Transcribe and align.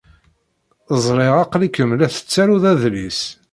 Ẓriɣ 1.05 1.35
aql-ikem 1.43 1.91
la 1.99 2.07
tettarud 2.15 2.63
adlis. 2.71 3.21